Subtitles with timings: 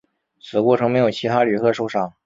[0.41, 2.11] 此过程没有其他旅客受伤。